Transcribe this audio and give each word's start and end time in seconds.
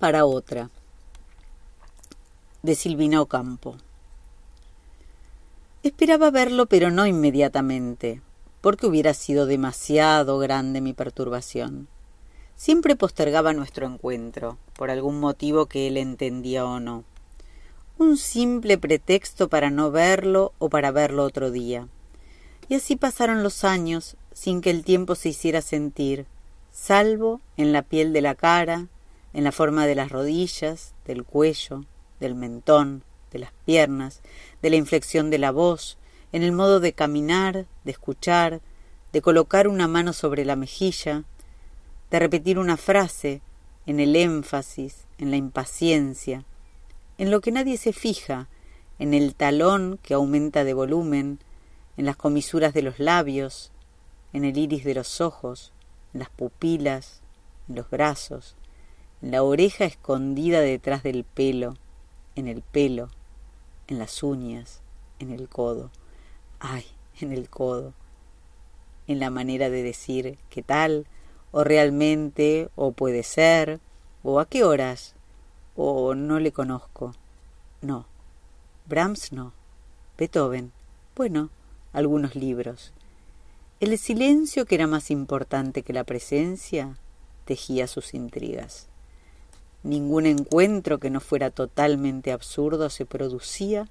para 0.00 0.26
otra. 0.26 0.68
De 2.64 2.74
Silvina 2.74 3.22
Ocampo. 3.22 3.76
Esperaba 5.84 6.32
verlo, 6.32 6.66
pero 6.66 6.90
no 6.90 7.06
inmediatamente, 7.06 8.20
porque 8.60 8.88
hubiera 8.88 9.14
sido 9.14 9.46
demasiado 9.46 10.38
grande 10.38 10.80
mi 10.80 10.92
perturbación. 10.92 11.86
Siempre 12.56 12.96
postergaba 12.96 13.52
nuestro 13.52 13.86
encuentro, 13.86 14.58
por 14.76 14.90
algún 14.90 15.20
motivo 15.20 15.66
que 15.66 15.86
él 15.86 15.98
entendía 15.98 16.64
o 16.64 16.80
no. 16.80 17.04
Un 17.96 18.16
simple 18.16 18.76
pretexto 18.76 19.48
para 19.48 19.70
no 19.70 19.92
verlo 19.92 20.52
o 20.58 20.68
para 20.68 20.90
verlo 20.90 21.22
otro 21.22 21.52
día. 21.52 21.86
Y 22.68 22.74
así 22.74 22.96
pasaron 22.96 23.44
los 23.44 23.62
años 23.62 24.16
sin 24.32 24.60
que 24.60 24.70
el 24.70 24.82
tiempo 24.82 25.14
se 25.14 25.28
hiciera 25.28 25.62
sentir, 25.62 26.26
salvo 26.72 27.40
en 27.56 27.72
la 27.72 27.82
piel 27.82 28.12
de 28.12 28.20
la 28.20 28.34
cara, 28.34 28.88
en 29.34 29.44
la 29.44 29.52
forma 29.52 29.86
de 29.86 29.96
las 29.96 30.10
rodillas, 30.10 30.94
del 31.04 31.24
cuello, 31.24 31.84
del 32.20 32.34
mentón, 32.34 33.02
de 33.32 33.40
las 33.40 33.52
piernas, 33.66 34.22
de 34.62 34.70
la 34.70 34.76
inflexión 34.76 35.28
de 35.28 35.38
la 35.38 35.50
voz, 35.50 35.98
en 36.32 36.42
el 36.42 36.52
modo 36.52 36.80
de 36.80 36.92
caminar, 36.92 37.66
de 37.84 37.90
escuchar, 37.90 38.60
de 39.12 39.20
colocar 39.20 39.68
una 39.68 39.88
mano 39.88 40.12
sobre 40.12 40.44
la 40.44 40.56
mejilla, 40.56 41.24
de 42.10 42.18
repetir 42.18 42.58
una 42.58 42.76
frase, 42.76 43.42
en 43.86 44.00
el 44.00 44.16
énfasis, 44.16 45.04
en 45.18 45.30
la 45.30 45.36
impaciencia, 45.36 46.44
en 47.18 47.30
lo 47.30 47.40
que 47.40 47.52
nadie 47.52 47.76
se 47.76 47.92
fija, 47.92 48.48
en 48.98 49.14
el 49.14 49.34
talón 49.34 49.98
que 50.02 50.14
aumenta 50.14 50.64
de 50.64 50.74
volumen, 50.74 51.40
en 51.96 52.06
las 52.06 52.16
comisuras 52.16 52.72
de 52.72 52.82
los 52.82 52.98
labios, 52.98 53.72
en 54.32 54.44
el 54.44 54.56
iris 54.56 54.84
de 54.84 54.94
los 54.94 55.20
ojos, 55.20 55.72
en 56.12 56.20
las 56.20 56.30
pupilas, 56.30 57.20
en 57.68 57.74
los 57.76 57.90
brazos, 57.90 58.56
la 59.30 59.42
oreja 59.42 59.86
escondida 59.86 60.60
detrás 60.60 61.02
del 61.02 61.24
pelo, 61.24 61.78
en 62.36 62.46
el 62.46 62.60
pelo, 62.60 63.08
en 63.86 63.98
las 63.98 64.22
uñas, 64.22 64.82
en 65.18 65.30
el 65.30 65.48
codo. 65.48 65.90
Ay, 66.60 66.84
en 67.20 67.32
el 67.32 67.48
codo. 67.48 67.94
En 69.06 69.20
la 69.20 69.30
manera 69.30 69.70
de 69.70 69.82
decir 69.82 70.36
qué 70.50 70.62
tal, 70.62 71.06
o 71.52 71.64
realmente, 71.64 72.68
o 72.76 72.92
puede 72.92 73.22
ser, 73.22 73.80
o 74.22 74.40
a 74.40 74.46
qué 74.46 74.62
horas, 74.62 75.14
o 75.74 76.14
no 76.14 76.38
le 76.38 76.52
conozco. 76.52 77.14
No. 77.80 78.04
Brahms 78.84 79.32
no. 79.32 79.54
Beethoven. 80.18 80.70
Bueno, 81.16 81.48
algunos 81.94 82.34
libros. 82.34 82.92
El 83.80 83.96
silencio, 83.96 84.66
que 84.66 84.74
era 84.74 84.86
más 84.86 85.10
importante 85.10 85.82
que 85.82 85.94
la 85.94 86.04
presencia, 86.04 86.98
tejía 87.46 87.86
sus 87.86 88.12
intrigas. 88.12 88.88
Ningún 89.84 90.24
encuentro 90.24 90.98
que 90.98 91.10
no 91.10 91.20
fuera 91.20 91.50
totalmente 91.50 92.32
absurdo 92.32 92.88
se 92.88 93.04
producía, 93.04 93.86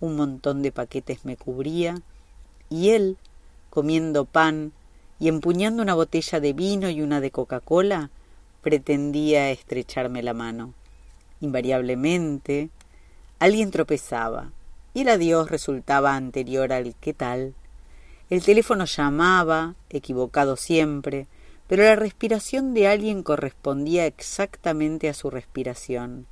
un 0.00 0.16
montón 0.16 0.60
de 0.60 0.72
paquetes 0.72 1.24
me 1.24 1.36
cubría, 1.36 2.02
y 2.68 2.90
él, 2.90 3.16
comiendo 3.70 4.24
pan, 4.24 4.72
y 5.20 5.28
empuñando 5.28 5.84
una 5.84 5.94
botella 5.94 6.40
de 6.40 6.52
vino 6.52 6.90
y 6.90 7.00
una 7.00 7.20
de 7.20 7.30
Coca-Cola, 7.30 8.10
pretendía 8.60 9.52
estrecharme 9.52 10.24
la 10.24 10.34
mano. 10.34 10.74
Invariablemente, 11.40 12.70
alguien 13.38 13.70
tropezaba, 13.70 14.50
y 14.94 15.02
el 15.02 15.08
adiós 15.10 15.48
resultaba 15.48 16.16
anterior 16.16 16.72
al 16.72 16.96
qué 16.96 17.14
tal. 17.14 17.54
El 18.30 18.42
teléfono 18.42 18.84
llamaba, 18.84 19.76
equivocado 19.90 20.56
siempre, 20.56 21.28
pero 21.68 21.82
la 21.82 21.96
respiración 21.96 22.74
de 22.74 22.88
alguien 22.88 23.22
correspondía 23.22 24.06
exactamente 24.06 25.08
a 25.08 25.14
su 25.14 25.30
respiración, 25.30 26.26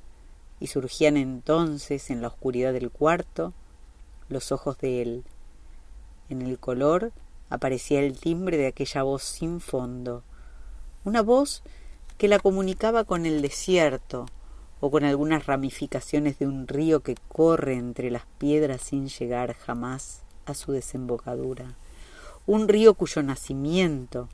y 0.59 0.67
surgían 0.67 1.17
entonces 1.17 2.09
en 2.09 2.21
la 2.21 2.29
oscuridad 2.29 2.73
del 2.73 2.89
cuarto 2.89 3.53
los 4.29 4.51
ojos 4.51 4.77
de 4.77 5.01
él. 5.01 5.23
En 6.29 6.41
el 6.41 6.57
color 6.59 7.11
aparecía 7.49 7.99
el 7.99 8.17
timbre 8.17 8.57
de 8.57 8.67
aquella 8.67 9.03
voz 9.03 9.23
sin 9.23 9.59
fondo, 9.59 10.23
una 11.03 11.21
voz 11.21 11.61
que 12.17 12.27
la 12.27 12.39
comunicaba 12.39 13.03
con 13.03 13.25
el 13.25 13.41
desierto 13.41 14.25
o 14.79 14.89
con 14.89 15.03
algunas 15.03 15.45
ramificaciones 15.45 16.39
de 16.39 16.47
un 16.47 16.67
río 16.67 17.01
que 17.01 17.15
corre 17.27 17.75
entre 17.75 18.09
las 18.09 18.25
piedras 18.37 18.81
sin 18.81 19.07
llegar 19.07 19.53
jamás 19.53 20.23
a 20.45 20.53
su 20.53 20.71
desembocadura, 20.71 21.75
un 22.45 22.67
río 22.67 22.93
cuyo 22.93 23.21
nacimiento, 23.23 24.29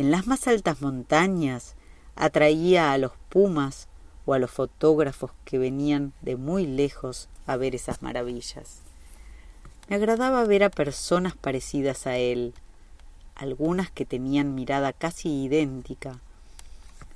en 0.00 0.10
las 0.10 0.26
más 0.26 0.46
altas 0.46 0.80
montañas, 0.80 1.74
atraía 2.16 2.92
a 2.92 2.98
los 2.98 3.12
pumas 3.28 3.88
o 4.24 4.34
a 4.34 4.38
los 4.38 4.50
fotógrafos 4.50 5.30
que 5.44 5.58
venían 5.58 6.12
de 6.22 6.36
muy 6.36 6.66
lejos 6.66 7.28
a 7.46 7.56
ver 7.56 7.74
esas 7.74 8.00
maravillas. 8.00 8.80
Me 9.88 9.96
agradaba 9.96 10.44
ver 10.44 10.64
a 10.64 10.70
personas 10.70 11.34
parecidas 11.36 12.06
a 12.06 12.16
él, 12.16 12.54
algunas 13.34 13.90
que 13.90 14.06
tenían 14.06 14.54
mirada 14.54 14.92
casi 14.92 15.44
idéntica. 15.44 16.18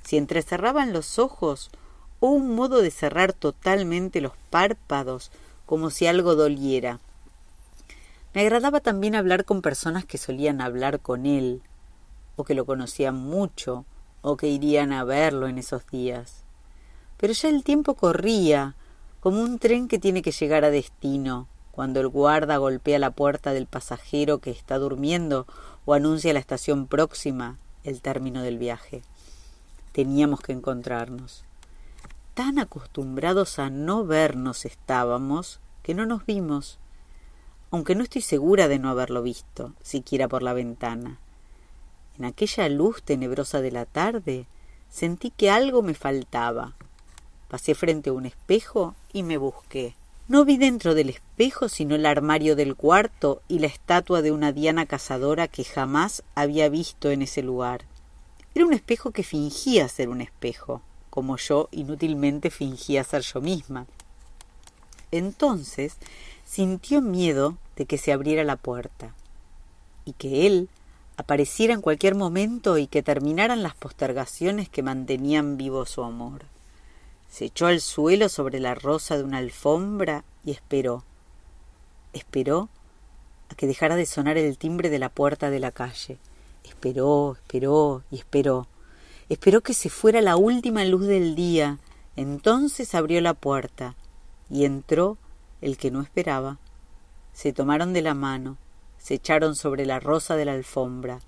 Si 0.03 0.17
entrecerraban 0.17 0.93
los 0.93 1.17
ojos 1.17 1.71
o 2.19 2.27
un 2.27 2.53
modo 2.53 2.81
de 2.81 2.91
cerrar 2.91 3.33
totalmente 3.33 4.21
los 4.21 4.33
párpados 4.49 5.31
como 5.65 5.89
si 5.89 6.05
algo 6.05 6.35
doliera. 6.35 6.99
Me 8.33 8.41
agradaba 8.41 8.79
también 8.79 9.15
hablar 9.15 9.45
con 9.45 9.61
personas 9.61 10.05
que 10.05 10.17
solían 10.17 10.61
hablar 10.61 10.99
con 10.99 11.25
él, 11.25 11.61
o 12.35 12.43
que 12.43 12.55
lo 12.55 12.65
conocían 12.65 13.15
mucho, 13.15 13.85
o 14.21 14.37
que 14.37 14.47
irían 14.47 14.91
a 14.91 15.03
verlo 15.03 15.47
en 15.47 15.57
esos 15.57 15.85
días. 15.87 16.43
Pero 17.17 17.33
ya 17.33 17.49
el 17.49 17.63
tiempo 17.63 17.95
corría, 17.95 18.75
como 19.19 19.41
un 19.41 19.59
tren 19.59 19.87
que 19.87 19.99
tiene 19.99 20.21
que 20.21 20.31
llegar 20.31 20.65
a 20.65 20.69
destino, 20.69 21.47
cuando 21.71 21.99
el 21.99 22.07
guarda 22.07 22.57
golpea 22.57 22.99
la 22.99 23.11
puerta 23.11 23.51
del 23.51 23.67
pasajero 23.67 24.39
que 24.39 24.51
está 24.51 24.77
durmiendo 24.77 25.45
o 25.85 25.93
anuncia 25.93 26.33
la 26.33 26.39
estación 26.39 26.87
próxima, 26.87 27.57
el 27.83 28.01
término 28.01 28.41
del 28.41 28.57
viaje. 28.57 29.03
Teníamos 29.91 30.41
que 30.41 30.53
encontrarnos. 30.53 31.43
Tan 32.33 32.59
acostumbrados 32.59 33.59
a 33.59 33.69
no 33.69 34.05
vernos 34.05 34.65
estábamos 34.65 35.59
que 35.83 35.93
no 35.93 36.05
nos 36.05 36.25
vimos, 36.25 36.79
aunque 37.71 37.95
no 37.95 38.03
estoy 38.03 38.21
segura 38.21 38.67
de 38.67 38.79
no 38.79 38.89
haberlo 38.89 39.21
visto, 39.21 39.73
siquiera 39.81 40.27
por 40.27 40.43
la 40.43 40.53
ventana. 40.53 41.19
En 42.17 42.25
aquella 42.25 42.69
luz 42.69 43.03
tenebrosa 43.03 43.61
de 43.61 43.71
la 43.71 43.85
tarde 43.85 44.45
sentí 44.89 45.31
que 45.31 45.49
algo 45.49 45.81
me 45.81 45.93
faltaba. 45.93 46.73
Pasé 47.49 47.75
frente 47.75 48.09
a 48.09 48.13
un 48.13 48.25
espejo 48.25 48.95
y 49.11 49.23
me 49.23 49.37
busqué. 49.37 49.95
No 50.27 50.45
vi 50.45 50.57
dentro 50.57 50.95
del 50.95 51.09
espejo 51.09 51.69
sino 51.69 51.95
el 51.95 52.05
armario 52.05 52.55
del 52.55 52.75
cuarto 52.75 53.41
y 53.47 53.59
la 53.59 53.67
estatua 53.67 54.21
de 54.21 54.31
una 54.31 54.51
diana 54.51 54.85
cazadora 54.85 55.47
que 55.47 55.63
jamás 55.63 56.23
había 56.33 56.69
visto 56.69 57.11
en 57.11 57.21
ese 57.21 57.43
lugar. 57.43 57.85
Era 58.55 58.65
un 58.65 58.73
espejo 58.73 59.11
que 59.11 59.23
fingía 59.23 59.87
ser 59.89 60.07
un 60.09 60.21
espejo, 60.21 60.81
como 61.09 61.37
yo 61.37 61.67
inútilmente 61.71 62.49
fingía 62.49 63.03
ser 63.03 63.21
yo 63.21 63.41
misma. 63.41 63.85
Entonces 65.11 65.97
sintió 66.45 67.01
miedo 67.01 67.57
de 67.75 67.85
que 67.85 67.97
se 67.97 68.13
abriera 68.13 68.43
la 68.45 68.55
puerta 68.55 69.13
y 70.05 70.13
que 70.13 70.47
él 70.47 70.69
apareciera 71.17 71.73
en 71.73 71.81
cualquier 71.81 72.15
momento 72.15 72.77
y 72.77 72.87
que 72.87 73.03
terminaran 73.03 73.63
las 73.63 73.75
postergaciones 73.75 74.69
que 74.69 74.83
mantenían 74.83 75.57
vivo 75.57 75.85
su 75.85 76.03
amor. 76.03 76.43
Se 77.29 77.45
echó 77.45 77.67
al 77.67 77.81
suelo 77.81 78.29
sobre 78.29 78.59
la 78.59 78.75
rosa 78.75 79.17
de 79.17 79.23
una 79.23 79.39
alfombra 79.39 80.23
y 80.43 80.51
esperó. 80.51 81.03
Esperó 82.13 82.69
a 83.49 83.55
que 83.55 83.67
dejara 83.67 83.95
de 83.95 84.05
sonar 84.05 84.37
el 84.37 84.57
timbre 84.57 84.89
de 84.89 84.99
la 84.99 85.09
puerta 85.09 85.49
de 85.49 85.59
la 85.59 85.71
calle. 85.71 86.17
Esperó, 86.63 87.33
esperó 87.33 88.03
y 88.09 88.17
esperó. 88.17 88.67
Esperó 89.27 89.61
que 89.61 89.73
se 89.73 89.89
fuera 89.89 90.21
la 90.21 90.37
última 90.37 90.85
luz 90.85 91.07
del 91.07 91.35
día. 91.35 91.79
Entonces 92.15 92.95
abrió 92.95 93.19
la 93.21 93.33
puerta 93.33 93.95
y 94.49 94.65
entró 94.65 95.17
el 95.61 95.77
que 95.77 95.91
no 95.91 96.01
esperaba. 96.01 96.59
Se 97.33 97.51
tomaron 97.51 97.91
de 97.91 98.01
la 98.01 98.13
mano, 98.13 98.57
se 99.05 99.13
echaron 99.13 99.55
sobre 99.55 99.85
la 99.85 99.99
rosa 99.99 100.35
de 100.35 100.45
la 100.45 100.53
alfombra, 100.53 101.19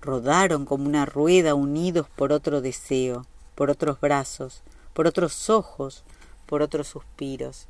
rodaron 0.00 0.64
como 0.64 0.86
una 0.86 1.06
rueda 1.06 1.56
unidos 1.56 2.06
por 2.14 2.32
otro 2.32 2.60
deseo, 2.60 3.26
por 3.56 3.68
otros 3.68 4.00
brazos, 4.00 4.62
por 4.94 5.08
otros 5.08 5.50
ojos, 5.50 6.04
por 6.46 6.62
otros 6.62 6.86
suspiros. 6.86 7.66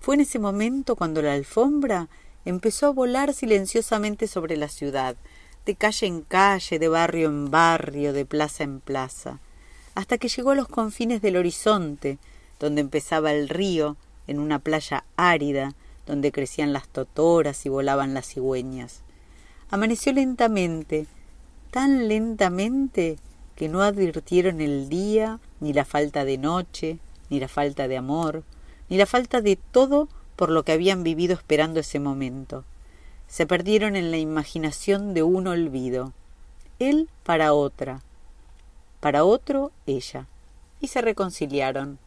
Fue 0.00 0.16
en 0.16 0.22
ese 0.22 0.40
momento 0.40 0.96
cuando 0.96 1.22
la 1.22 1.34
alfombra 1.34 2.08
empezó 2.44 2.86
a 2.88 2.90
volar 2.90 3.32
silenciosamente 3.32 4.26
sobre 4.26 4.56
la 4.56 4.66
ciudad, 4.66 5.14
de 5.66 5.76
calle 5.76 6.08
en 6.08 6.22
calle, 6.22 6.80
de 6.80 6.88
barrio 6.88 7.28
en 7.28 7.52
barrio, 7.52 8.12
de 8.12 8.26
plaza 8.26 8.64
en 8.64 8.80
plaza, 8.80 9.38
hasta 9.94 10.18
que 10.18 10.26
llegó 10.26 10.50
a 10.50 10.56
los 10.56 10.66
confines 10.66 11.22
del 11.22 11.36
horizonte, 11.36 12.18
donde 12.58 12.80
empezaba 12.80 13.30
el 13.30 13.48
río, 13.48 13.96
en 14.26 14.40
una 14.40 14.58
playa 14.58 15.04
árida, 15.14 15.76
donde 16.06 16.32
crecían 16.32 16.72
las 16.72 16.88
totoras 16.88 17.64
y 17.66 17.68
volaban 17.68 18.14
las 18.14 18.26
cigüeñas. 18.26 19.02
Amaneció 19.70 20.12
lentamente, 20.12 21.06
tan 21.70 22.08
lentamente 22.08 23.18
que 23.56 23.68
no 23.68 23.82
advirtieron 23.82 24.60
el 24.60 24.88
día 24.88 25.40
ni 25.60 25.72
la 25.72 25.84
falta 25.84 26.24
de 26.24 26.38
noche, 26.38 26.98
ni 27.30 27.40
la 27.40 27.48
falta 27.48 27.88
de 27.88 27.96
amor, 27.96 28.44
ni 28.88 28.96
la 28.96 29.06
falta 29.06 29.40
de 29.40 29.56
todo 29.56 30.08
por 30.36 30.50
lo 30.50 30.64
que 30.64 30.72
habían 30.72 31.02
vivido 31.02 31.34
esperando 31.34 31.80
ese 31.80 32.00
momento. 32.00 32.64
Se 33.26 33.46
perdieron 33.46 33.96
en 33.96 34.10
la 34.10 34.18
imaginación 34.18 35.14
de 35.14 35.22
un 35.22 35.46
olvido. 35.46 36.12
Él 36.78 37.08
para 37.22 37.54
otra, 37.54 38.02
para 39.00 39.24
otro 39.24 39.72
ella, 39.86 40.26
y 40.80 40.88
se 40.88 41.00
reconciliaron. 41.00 41.98